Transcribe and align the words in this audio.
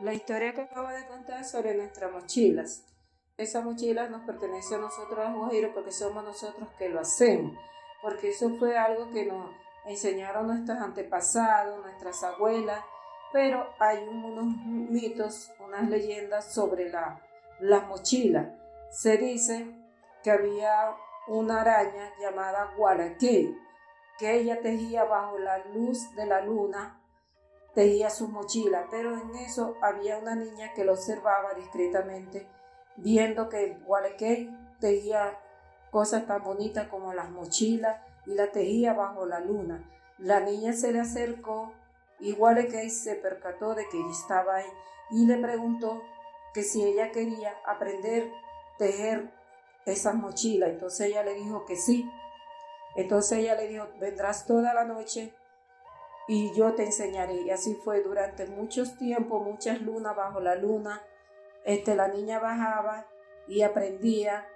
La 0.00 0.14
historia 0.14 0.54
que 0.54 0.60
acabo 0.60 0.88
de 0.90 1.08
contar 1.08 1.44
sobre 1.44 1.74
nuestras 1.74 2.12
mochilas. 2.12 2.84
Esa 3.36 3.62
mochila 3.62 4.08
nos 4.08 4.22
pertenece 4.22 4.76
a 4.76 4.78
nosotros 4.78 5.18
los 5.18 5.36
guajiros 5.36 5.72
porque 5.74 5.90
somos 5.90 6.22
nosotros 6.22 6.68
que 6.78 6.88
lo 6.88 7.00
hacemos. 7.00 7.58
Porque 8.00 8.30
eso 8.30 8.48
fue 8.60 8.78
algo 8.78 9.10
que 9.10 9.26
nos 9.26 9.50
enseñaron 9.86 10.46
nuestros 10.46 10.78
antepasados, 10.78 11.82
nuestras 11.82 12.22
abuelas. 12.22 12.84
Pero 13.32 13.74
hay 13.80 14.06
unos 14.06 14.44
mitos, 14.66 15.50
unas 15.58 15.88
leyendas 15.90 16.54
sobre 16.54 16.90
la, 16.90 17.20
las 17.58 17.88
mochilas. 17.88 18.46
Se 18.90 19.16
dice 19.16 19.66
que 20.22 20.30
había 20.30 20.94
una 21.26 21.62
araña 21.62 22.12
llamada 22.20 22.72
Guaraqué, 22.76 23.52
que 24.16 24.34
ella 24.34 24.60
tejía 24.60 25.02
bajo 25.02 25.38
la 25.38 25.58
luz 25.66 26.14
de 26.14 26.24
la 26.24 26.40
luna, 26.40 27.02
tejía 27.78 28.10
su 28.10 28.26
mochila, 28.26 28.88
pero 28.90 29.16
en 29.16 29.36
eso 29.36 29.76
había 29.80 30.18
una 30.18 30.34
niña 30.34 30.72
que 30.74 30.84
lo 30.84 30.94
observaba 30.94 31.54
discretamente, 31.54 32.48
viendo 32.96 33.48
que 33.48 33.78
Guaraqué 33.86 34.50
tejía 34.80 35.38
cosas 35.92 36.26
tan 36.26 36.42
bonitas 36.42 36.88
como 36.88 37.14
las 37.14 37.30
mochilas 37.30 38.00
y 38.26 38.34
la 38.34 38.50
tejía 38.50 38.94
bajo 38.94 39.26
la 39.26 39.38
luna. 39.38 39.88
La 40.18 40.40
niña 40.40 40.72
se 40.72 40.90
le 40.90 40.98
acercó 40.98 41.72
y 42.18 42.32
Guaraqué 42.32 42.90
se 42.90 43.14
percató 43.14 43.76
de 43.76 43.88
que 43.88 43.96
ella 43.96 44.10
estaba 44.10 44.56
ahí 44.56 44.70
y 45.12 45.26
le 45.26 45.36
preguntó 45.36 46.02
que 46.54 46.64
si 46.64 46.82
ella 46.82 47.12
quería 47.12 47.54
aprender 47.64 48.24
a 48.24 48.78
tejer 48.78 49.30
esas 49.86 50.16
mochilas. 50.16 50.70
Entonces 50.70 51.06
ella 51.06 51.22
le 51.22 51.34
dijo 51.34 51.64
que 51.64 51.76
sí. 51.76 52.10
Entonces 52.96 53.38
ella 53.38 53.54
le 53.54 53.68
dijo, 53.68 53.86
vendrás 54.00 54.48
toda 54.48 54.74
la 54.74 54.82
noche 54.82 55.32
y 56.28 56.54
yo 56.54 56.74
te 56.74 56.84
enseñaré. 56.84 57.34
Y 57.42 57.50
así 57.50 57.74
fue 57.74 58.02
durante 58.02 58.46
muchos 58.46 58.96
tiempos, 58.96 59.42
muchas 59.42 59.80
lunas 59.80 60.14
bajo 60.14 60.40
la 60.40 60.54
luna. 60.54 61.02
Este, 61.64 61.96
la 61.96 62.08
niña 62.08 62.38
bajaba 62.38 63.06
y 63.48 63.62
aprendía 63.62 64.46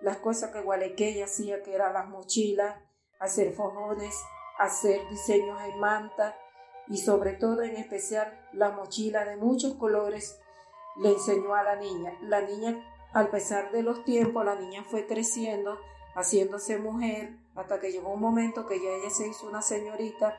las 0.00 0.18
cosas 0.18 0.50
que 0.50 0.60
Gualequeya 0.60 1.24
hacía, 1.24 1.62
que 1.62 1.74
eran 1.74 1.94
las 1.94 2.08
mochilas, 2.08 2.76
hacer 3.18 3.52
fojones, 3.52 4.14
hacer 4.58 5.00
diseños 5.08 5.60
en 5.62 5.78
manta 5.80 6.36
y 6.88 6.98
sobre 6.98 7.32
todo 7.32 7.62
en 7.62 7.76
especial 7.76 8.48
la 8.52 8.70
mochila 8.70 9.24
de 9.24 9.36
muchos 9.36 9.74
colores 9.74 10.40
le 11.00 11.10
enseñó 11.10 11.54
a 11.54 11.62
la 11.62 11.76
niña. 11.76 12.12
La 12.22 12.42
niña 12.42 12.84
al 13.12 13.28
pesar 13.28 13.70
de 13.72 13.82
los 13.82 14.04
tiempos, 14.04 14.44
la 14.44 14.54
niña 14.54 14.84
fue 14.84 15.06
creciendo, 15.06 15.78
haciéndose 16.14 16.78
mujer, 16.78 17.36
hasta 17.54 17.78
que 17.78 17.92
llegó 17.92 18.12
un 18.12 18.20
momento 18.20 18.66
que 18.66 18.80
ya 18.80 18.90
ella 18.90 19.10
se 19.10 19.28
hizo 19.28 19.46
una 19.46 19.62
señorita. 19.62 20.38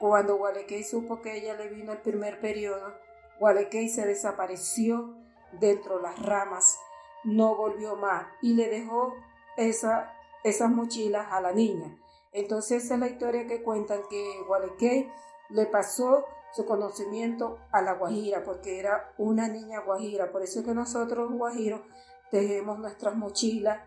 Cuando 0.00 0.38
Gualequey 0.38 0.82
supo 0.82 1.20
que 1.20 1.36
ella 1.36 1.54
le 1.54 1.68
vino 1.68 1.92
el 1.92 1.98
primer 1.98 2.40
periodo, 2.40 2.94
Gualequey 3.38 3.90
se 3.90 4.06
desapareció 4.06 5.14
dentro 5.60 5.98
de 5.98 6.04
las 6.04 6.18
ramas, 6.18 6.78
no 7.22 7.54
volvió 7.54 7.96
más 7.96 8.26
y 8.40 8.54
le 8.54 8.68
dejó 8.70 9.14
esa, 9.58 10.10
esas 10.42 10.70
mochilas 10.70 11.26
a 11.30 11.42
la 11.42 11.52
niña. 11.52 11.98
Entonces 12.32 12.84
esa 12.84 12.94
es 12.94 13.00
la 13.00 13.08
historia 13.08 13.46
que 13.46 13.62
cuentan 13.62 14.00
que 14.08 14.42
Gualequey 14.46 15.12
le 15.50 15.66
pasó 15.66 16.24
su 16.54 16.64
conocimiento 16.64 17.58
a 17.70 17.82
la 17.82 17.92
guajira, 17.92 18.42
porque 18.42 18.78
era 18.78 19.12
una 19.18 19.48
niña 19.48 19.80
guajira. 19.80 20.32
Por 20.32 20.42
eso 20.42 20.60
es 20.60 20.64
que 20.64 20.74
nosotros 20.74 21.30
guajiros 21.30 21.82
tejemos 22.30 22.78
nuestras 22.78 23.16
mochilas, 23.16 23.82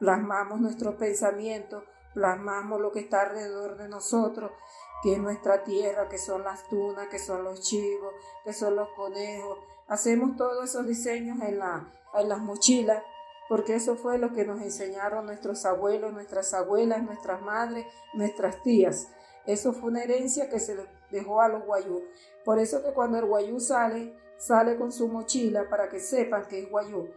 plasmamos 0.00 0.60
nuestros 0.60 0.96
pensamientos, 0.96 1.84
plasmamos 2.14 2.80
lo 2.80 2.92
que 2.92 3.00
está 3.00 3.22
alrededor 3.22 3.76
de 3.76 3.88
nosotros, 3.88 4.50
que 5.02 5.14
es 5.14 5.18
nuestra 5.18 5.64
tierra, 5.64 6.08
que 6.08 6.18
son 6.18 6.44
las 6.44 6.68
tunas, 6.68 7.08
que 7.08 7.18
son 7.18 7.44
los 7.44 7.60
chivos, 7.60 8.12
que 8.44 8.52
son 8.52 8.76
los 8.76 8.88
conejos. 8.90 9.58
Hacemos 9.88 10.36
todos 10.36 10.64
esos 10.64 10.86
diseños 10.86 11.40
en, 11.42 11.58
la, 11.58 11.92
en 12.14 12.28
las 12.28 12.38
mochilas, 12.38 13.02
porque 13.48 13.74
eso 13.74 13.96
fue 13.96 14.18
lo 14.18 14.32
que 14.32 14.44
nos 14.44 14.62
enseñaron 14.62 15.26
nuestros 15.26 15.64
abuelos, 15.66 16.12
nuestras 16.12 16.54
abuelas, 16.54 17.02
nuestras 17.02 17.42
madres, 17.42 17.86
nuestras 18.14 18.62
tías. 18.62 19.08
Eso 19.44 19.72
fue 19.72 19.90
una 19.90 20.02
herencia 20.02 20.48
que 20.48 20.60
se 20.60 20.76
dejó 21.10 21.40
a 21.40 21.48
los 21.48 21.64
guayú. 21.64 22.02
Por 22.44 22.58
eso 22.58 22.82
que 22.82 22.92
cuando 22.92 23.18
el 23.18 23.26
guayú 23.26 23.60
sale, 23.60 24.14
sale 24.38 24.76
con 24.76 24.92
su 24.92 25.08
mochila 25.08 25.68
para 25.68 25.88
que 25.88 26.00
sepan 26.00 26.46
que 26.46 26.60
es 26.60 26.70
guayú. 26.70 27.08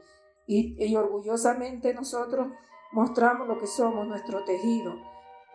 Y, 0.48 0.96
orgullosamente 0.96 1.94
nosotros 1.94 2.48
mostramos 2.92 3.48
lo 3.48 3.60
que 3.60 3.68
somos, 3.68 4.08
nuestro 4.08 4.44
tejido. 4.44 4.94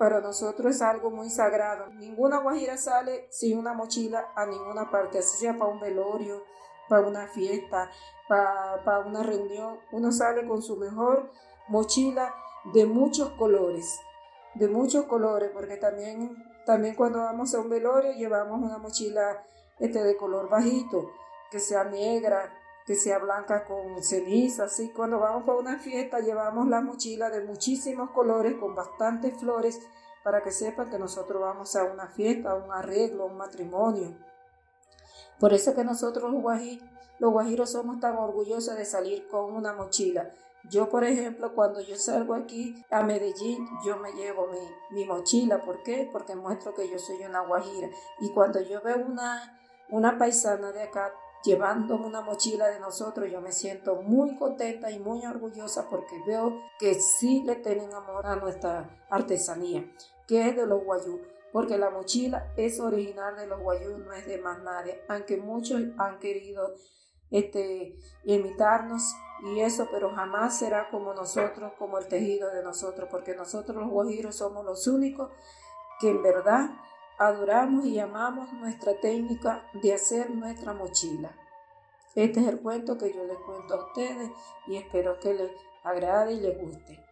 Para 0.00 0.22
nosotros 0.22 0.76
es 0.76 0.80
algo 0.80 1.10
muy 1.10 1.28
sagrado. 1.28 1.88
Ninguna 1.92 2.38
guajira 2.38 2.78
sale 2.78 3.26
sin 3.28 3.58
una 3.58 3.74
mochila 3.74 4.32
a 4.34 4.46
ninguna 4.46 4.90
parte, 4.90 5.18
así 5.18 5.36
sea 5.36 5.58
para 5.58 5.70
un 5.70 5.78
velorio, 5.78 6.42
para 6.88 7.06
una 7.06 7.26
fiesta, 7.26 7.90
para, 8.26 8.82
para 8.82 9.00
una 9.00 9.22
reunión. 9.22 9.78
Uno 9.92 10.10
sale 10.10 10.48
con 10.48 10.62
su 10.62 10.78
mejor 10.78 11.30
mochila 11.68 12.34
de 12.72 12.86
muchos 12.86 13.28
colores, 13.32 14.00
de 14.54 14.68
muchos 14.68 15.04
colores, 15.04 15.50
porque 15.52 15.76
también 15.76 16.34
también 16.64 16.94
cuando 16.94 17.18
vamos 17.18 17.54
a 17.54 17.60
un 17.60 17.68
velorio 17.68 18.12
llevamos 18.12 18.58
una 18.58 18.78
mochila 18.78 19.44
este, 19.78 20.02
de 20.02 20.16
color 20.16 20.48
bajito, 20.48 21.10
que 21.50 21.60
sea 21.60 21.84
negra, 21.84 22.50
que 22.90 22.96
sea 22.96 23.20
blanca 23.20 23.66
con 23.66 24.02
ceniza, 24.02 24.64
así. 24.64 24.90
Cuando 24.90 25.20
vamos 25.20 25.48
a 25.48 25.54
una 25.54 25.78
fiesta 25.78 26.18
llevamos 26.18 26.66
la 26.66 26.80
mochila 26.80 27.30
de 27.30 27.44
muchísimos 27.44 28.10
colores 28.10 28.56
con 28.58 28.74
bastantes 28.74 29.38
flores 29.38 29.80
para 30.24 30.42
que 30.42 30.50
sepan 30.50 30.90
que 30.90 30.98
nosotros 30.98 31.40
vamos 31.40 31.76
a 31.76 31.84
una 31.84 32.08
fiesta, 32.08 32.50
a 32.50 32.56
un 32.56 32.72
arreglo, 32.72 33.22
a 33.22 33.26
un 33.26 33.36
matrimonio. 33.36 34.16
Por 35.38 35.54
eso 35.54 35.72
que 35.76 35.84
nosotros 35.84 36.32
los 36.32 36.42
guajiros, 36.42 37.60
los 37.60 37.70
somos 37.70 38.00
tan 38.00 38.16
orgullosos 38.16 38.74
de 38.74 38.84
salir 38.84 39.28
con 39.28 39.54
una 39.54 39.72
mochila. 39.72 40.28
Yo, 40.68 40.88
por 40.88 41.04
ejemplo, 41.04 41.54
cuando 41.54 41.80
yo 41.80 41.94
salgo 41.94 42.34
aquí 42.34 42.84
a 42.90 43.04
Medellín, 43.04 43.68
yo 43.86 43.98
me 43.98 44.12
llevo 44.14 44.48
mi, 44.90 45.04
mochila. 45.04 45.60
¿Por 45.60 45.84
qué? 45.84 46.08
Porque 46.10 46.34
muestro 46.34 46.74
que 46.74 46.90
yo 46.90 46.98
soy 46.98 47.24
una 47.24 47.42
guajira. 47.42 47.88
Y 48.18 48.32
cuando 48.32 48.60
yo 48.60 48.82
veo 48.82 48.96
una, 48.96 49.60
una 49.90 50.18
paisana 50.18 50.72
de 50.72 50.82
acá 50.82 51.12
llevando 51.42 51.96
una 51.96 52.20
mochila 52.20 52.68
de 52.68 52.80
nosotros, 52.80 53.30
yo 53.30 53.40
me 53.40 53.52
siento 53.52 53.96
muy 54.02 54.36
contenta 54.36 54.90
y 54.90 54.98
muy 54.98 55.24
orgullosa 55.24 55.88
porque 55.88 56.20
veo 56.26 56.58
que 56.78 56.94
sí 56.94 57.42
le 57.44 57.56
tienen 57.56 57.92
amor 57.94 58.26
a 58.26 58.36
nuestra 58.36 59.06
artesanía, 59.10 59.90
que 60.26 60.48
es 60.48 60.56
de 60.56 60.66
los 60.66 60.84
guayú. 60.84 61.20
Porque 61.52 61.78
la 61.78 61.90
mochila 61.90 62.52
es 62.56 62.78
original 62.78 63.36
de 63.36 63.46
los 63.48 63.60
guayú, 63.60 63.98
no 63.98 64.12
es 64.12 64.26
de 64.26 64.38
más 64.38 64.62
nadie, 64.62 65.02
aunque 65.08 65.36
muchos 65.36 65.82
han 65.98 66.20
querido 66.20 66.74
este, 67.30 67.96
imitarnos 68.24 69.02
y 69.42 69.60
eso, 69.60 69.88
pero 69.90 70.14
jamás 70.14 70.58
será 70.58 70.90
como 70.90 71.14
nosotros, 71.14 71.72
como 71.78 71.98
el 71.98 72.06
tejido 72.06 72.50
de 72.50 72.62
nosotros, 72.62 73.08
porque 73.10 73.34
nosotros 73.34 73.76
los 73.78 73.90
guajiros 73.90 74.36
somos 74.36 74.64
los 74.64 74.86
únicos 74.86 75.30
que 75.98 76.10
en 76.10 76.22
verdad 76.22 76.70
adoramos 77.20 77.84
y 77.84 77.98
amamos 77.98 78.50
nuestra 78.54 78.98
técnica 78.98 79.62
de 79.74 79.92
hacer 79.92 80.30
nuestra 80.30 80.72
mochila. 80.72 81.30
Este 82.14 82.40
es 82.40 82.46
el 82.46 82.60
cuento 82.60 82.96
que 82.96 83.12
yo 83.12 83.24
les 83.24 83.36
cuento 83.40 83.74
a 83.74 83.86
ustedes 83.88 84.30
y 84.66 84.76
espero 84.76 85.20
que 85.20 85.34
les 85.34 85.50
agrade 85.84 86.32
y 86.32 86.40
les 86.40 86.58
guste. 86.58 87.09